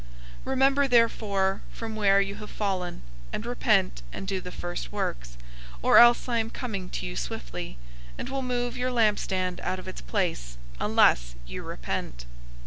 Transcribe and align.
002:005 0.01 0.07
Remember 0.45 0.87
therefore 0.87 1.61
from 1.71 1.95
where 1.95 2.19
you 2.19 2.33
have 2.37 2.49
fallen, 2.49 3.03
and 3.31 3.45
repent 3.45 4.01
and 4.11 4.27
do 4.27 4.41
the 4.41 4.51
first 4.51 4.91
works; 4.91 5.37
or 5.83 5.99
else 5.99 6.27
I 6.27 6.39
am 6.39 6.49
coming 6.49 6.89
to 6.89 7.05
you 7.05 7.15
swiftly, 7.15 7.77
and 8.17 8.27
will 8.27 8.41
move 8.41 8.75
your 8.75 8.89
lampstand 8.91 9.59
out 9.59 9.77
of 9.77 9.87
its 9.87 10.01
place, 10.01 10.57
unless 10.79 11.35
you 11.45 11.61
repent. 11.61 12.25